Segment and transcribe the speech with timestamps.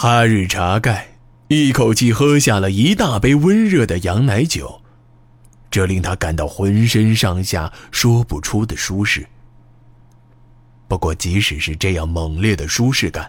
[0.00, 1.08] 哈日茶盖
[1.48, 4.80] 一口气喝下了一大杯温热的羊奶酒，
[5.72, 9.26] 这令他感到浑身上下说不出的舒适。
[10.86, 13.28] 不过，即使是这样猛烈的舒适感，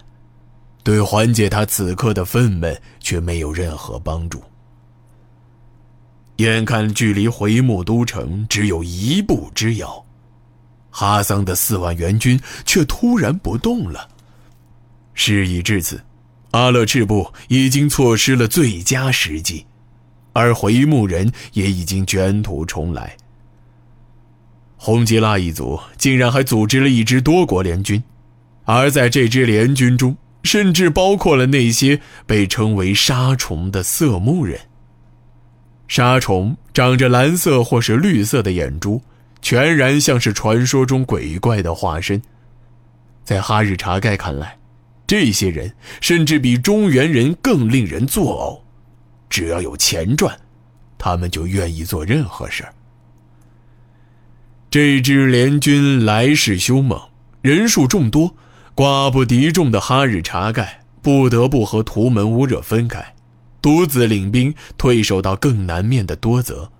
[0.84, 4.40] 对缓解他此刻的愤懑却没有任何帮助。
[6.36, 10.06] 眼看距离回木都城只有一步之遥，
[10.88, 14.08] 哈桑的四万援军却突然不动了。
[15.14, 16.00] 事已至此。
[16.52, 19.66] 阿勒赤部已经错失了最佳时机，
[20.32, 23.16] 而回木人也已经卷土重来。
[24.76, 28.02] 红吉拉一族竟然还组织了一支多国联军，
[28.64, 34.58] 而在这支联军中，甚至包括了那些被称为沙虫的色目人。
[35.86, 39.02] 沙虫长着蓝色或是绿色的眼珠，
[39.42, 42.20] 全然像是传说中鬼怪的化身。
[43.22, 44.59] 在哈日查盖看来。
[45.10, 48.62] 这些人甚至比中原人更令人作呕，
[49.28, 50.38] 只要有钱赚，
[50.96, 52.64] 他们就愿意做任何事
[54.70, 56.96] 这支联军来势凶猛，
[57.42, 58.36] 人数众多，
[58.76, 63.16] 寡不敌众的哈日察盖不得不和图门乌热分开，
[63.60, 66.70] 独自领兵退守到更南面的多泽。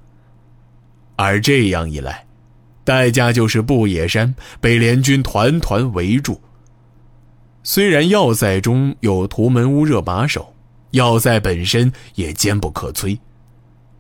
[1.17, 2.27] 而这样一来，
[2.84, 6.41] 代价就是布野山被联军团团围住。
[7.62, 10.55] 虽然要塞中有图门乌热把守，
[10.92, 13.19] 要塞本身也坚不可摧，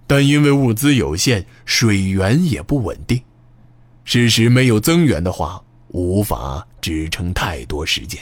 [0.06, 3.22] 但因为物资有限，水源也不稳定，
[4.04, 8.20] 事实没有增援的话，无法支撑太多时间。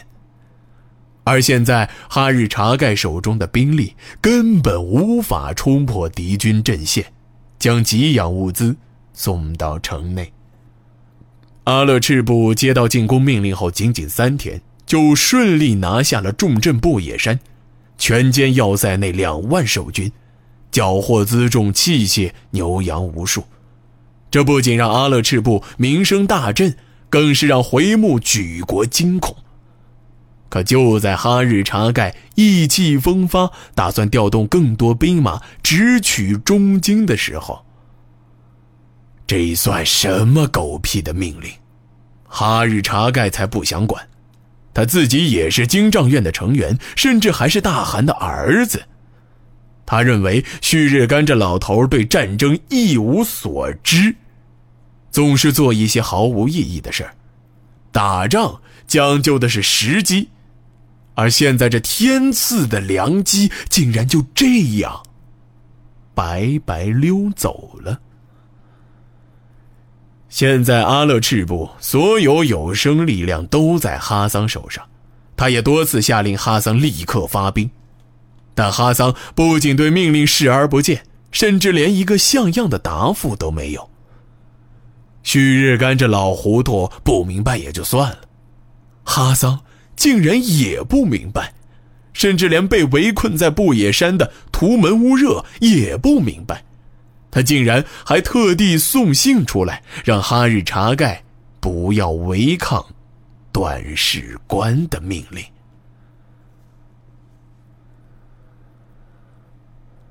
[1.23, 7.13] 而现在哈日查盖手中的兵力根本无法冲破敌军阵线，
[7.59, 8.75] 将给养物资
[9.13, 10.33] 送到城内。
[11.65, 14.61] 阿勒赤部接到进攻命令后，仅仅三天。
[14.89, 17.39] 就顺利拿下了重镇布野山，
[17.99, 20.11] 全歼要塞内两万守军，
[20.71, 23.45] 缴获辎重器械牛羊无数。
[24.31, 26.75] 这不仅让阿勒赤部名声大振，
[27.11, 29.37] 更是让回目举国惊恐。
[30.49, 37.63] 可就在哈日察盖意气风发，打算调动更多兵马直取中京的时候，
[39.27, 41.51] 这算什么狗屁的命令？
[42.27, 44.09] 哈日察盖才不想管。
[44.79, 48.85] 他自己也是京丈院的成员，甚至还是大汗的儿子。
[49.85, 54.15] 他认为旭日干这老头对战争一无所知，
[55.11, 57.11] 总是做一些毫无意义的事。
[57.91, 60.29] 打仗讲究的是时机，
[61.15, 64.47] 而现在这天赐的良机竟然就这
[64.77, 65.03] 样
[66.15, 67.99] 白白溜走了。
[70.29, 74.85] 现在阿勒赤部所有有生力量都在哈桑手上，
[75.37, 77.71] 他也多次下令哈桑立刻发兵，
[78.55, 81.03] 但哈桑不仅对命令视而不见，
[81.33, 83.89] 甚至连一个像样的答复都没有。
[85.23, 88.19] 旭日干这老糊涂不明白也就算了，
[89.05, 89.61] 哈桑
[89.97, 91.55] 竟然也不明白，
[92.13, 96.65] 甚至连被围困在不野山的图门乌热也不明白。
[97.31, 101.23] 他竟然还特地送信出来，让哈日查盖
[101.61, 102.85] 不要违抗
[103.53, 105.45] 段氏官的命令。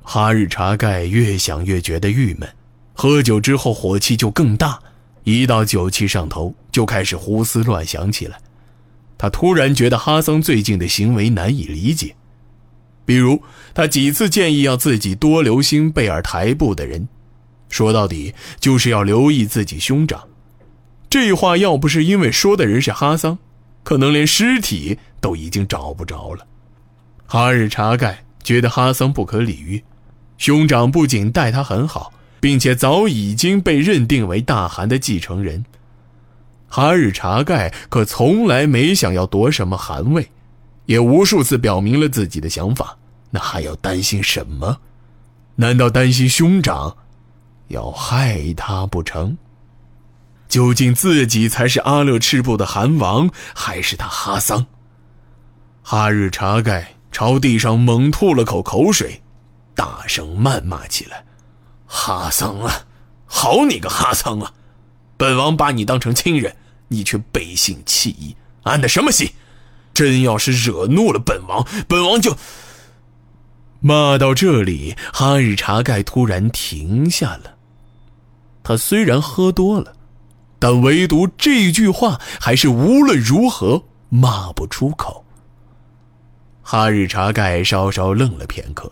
[0.04, 2.48] 哈日查盖越想越觉得郁闷，
[2.94, 4.80] 喝酒之后火气就更大，
[5.24, 8.40] 一到酒气上头就开始胡思乱想起来。
[9.18, 12.16] 他突然觉得哈桑最近的行为难以理解。
[13.08, 13.42] 比如，
[13.74, 17.08] 他几次建议要自己多留心贝尔台部的人，
[17.70, 20.22] 说到底就是要留意自己兄长。
[21.10, 23.40] 这话要不是因为说的人是哈桑，
[23.86, 26.46] 可能连尸体都已经找不着了。
[27.26, 29.82] 哈日查盖觉得哈桑不可理喻，
[30.38, 32.12] 兄长不仅待他很好，
[32.42, 35.64] 并且早已经被认定为大汗的继承人。
[36.68, 40.30] 哈日查盖可从来没想要夺什么汗位。
[40.88, 42.98] 也无数次表明了自己的想法，
[43.30, 44.80] 那还要担心什么？
[45.56, 46.98] 难道担心兄长
[47.68, 49.38] 要害他不成？
[50.48, 54.66] 究竟自己才是阿勒赤部的汗王，还是他哈桑？
[55.84, 59.22] 哈日查盖朝地上猛吐了口口水，
[59.76, 61.26] 大声谩骂起来
[61.86, 62.86] ：“哈桑啊，
[63.26, 64.54] 好你个哈桑啊！
[65.18, 66.56] 本王把你当成亲人，
[66.88, 69.30] 你却背信弃义，安的什么心？”
[69.98, 72.38] 真要是惹怒了本王，本王就
[73.80, 74.96] 骂到这里。
[75.12, 77.56] 哈日查盖突然停下了。
[78.62, 79.96] 他虽然喝多了，
[80.60, 85.26] 但唯独这句话还是无论如何骂不出口。
[86.62, 88.92] 哈日茶盖稍稍愣了片刻，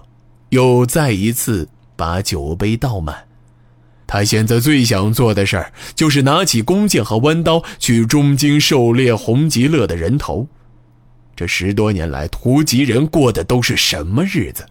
[0.50, 3.28] 又再一次把酒杯倒满。
[4.08, 10.48] 他现在最想做的事儿，就是拿起弓箭和弯刀去中京狩猎洪吉乐的人头。
[11.36, 14.66] 这十多年来，突吉人过的都是什么日子？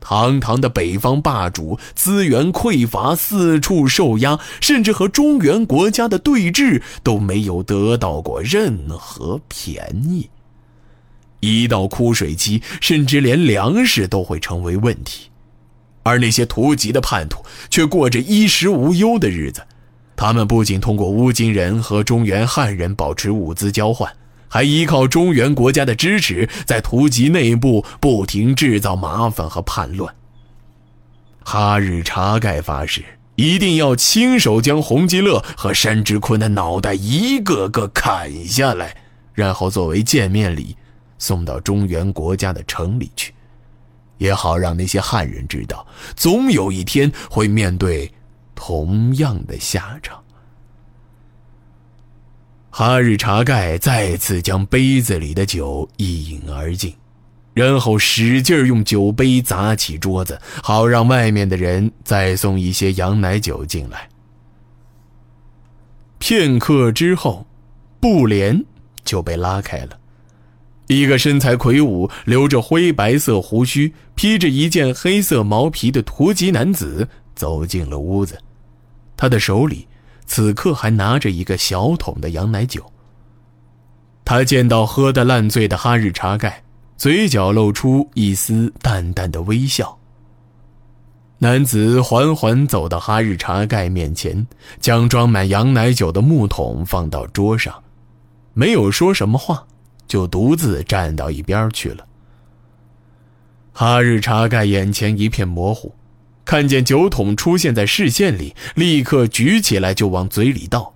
[0.00, 10.30] 堂堂的北方霸主，资源匮乏，四处受压，甚至和中原国家的对峙都没有得到过任何便宜。
[11.40, 15.30] 一到枯水期，甚至连粮食都会成为问题，
[16.04, 19.62] 而那些突籍的叛徒却过着衣食无忧的日子。
[20.16, 24.10] 他们不仅通过乌金人和中原汉人保持物资交换，
[24.48, 30.14] 还依靠中原国家的支持，在突籍内部不停制造麻烦和叛乱。
[31.44, 33.04] 哈日查盖发誓，
[33.36, 38.96] 一定要亲手将洪吉勒和山之坤的脑袋一个个砍下来，
[39.32, 40.76] 然后作为见面礼。
[41.20, 43.34] 送到中原国家的城里去，
[44.18, 45.84] 也好让那些汉人知道，
[46.14, 48.08] 总有一天会面对
[48.54, 50.22] 同样的下场。
[52.78, 56.94] 哈日察盖再次将杯子里的酒一饮而尽，
[57.52, 64.08] 然后使劲用酒杯砸起桌子，好让外面的人再送一些羊奶酒进来。
[66.20, 67.44] 片刻之后，
[67.98, 68.64] 布帘
[69.04, 69.98] 就被拉开了。
[70.86, 78.38] 一个身材魁梧、留着灰白色胡须、披着一件黑色毛皮的图吉男子走进了屋子，
[79.16, 79.87] 他的手里
[80.28, 82.84] 此刻还拿着一个小桶的羊奶酒。
[84.24, 86.62] 他见到喝得烂醉的哈日茶盖，
[86.96, 89.98] 嘴角露出一丝淡淡的微笑。
[91.38, 94.46] 男子缓缓走到哈日茶盖面前，
[94.78, 97.82] 将装满羊奶酒的木桶放到桌上，
[98.52, 99.64] 没有说什么话。
[100.06, 102.06] 就独自站到一边去了。
[103.74, 105.94] 哈日茶盖眼前一片模糊，
[106.48, 110.94] 看见酒桶出现在视线里，立刻举起来就往嘴里倒。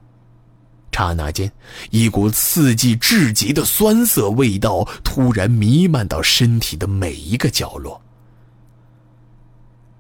[0.90, 1.52] 刹那间，
[1.90, 8.00] 一股刺激至极的酸涩味道突然弥漫到身体的每一个角落。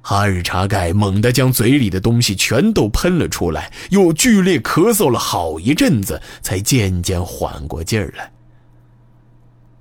[0.00, 8.32] 哈日查盖猛地将嘴里的东西全都喷了出来，又剧烈咳嗽了好一阵子，才渐渐缓过劲儿来。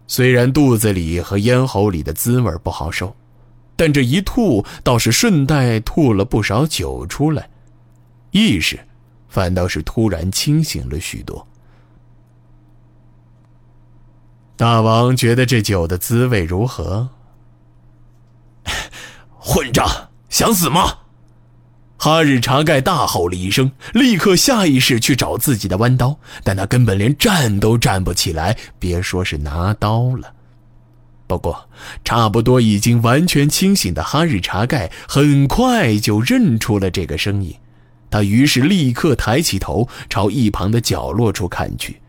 [0.06, 3.16] 虽然肚子里和咽喉里的滋味不好受，
[3.82, 7.50] 但这一吐倒是顺带吐了不少酒出来，
[8.30, 8.80] 意识
[9.28, 11.48] 反倒是突然清醒了许多。
[14.56, 17.10] 大王觉得这酒的滋味如何？
[19.40, 19.88] 混账，
[20.30, 21.00] 想死吗？
[21.98, 30.36] 哈日查盖大吼了一声，立刻下意识去找自己的弯刀，但他根本连站都站不起来，别说是拿刀了。
[31.38, 31.70] 不过，
[32.04, 37.56] 差不多已经完全清醒的哈日查盖很快就认出了这个声音，
[38.10, 42.02] 他于是立刻抬起头朝一旁的角落处看去，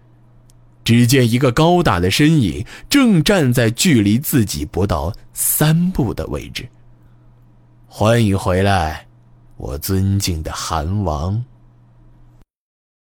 [0.85, 6.69] 只见一个高大的身影正站在距离自己不到三步的位置。
[7.87, 9.07] 欢迎回来。
[9.57, 11.45] 我尊敬的韩王。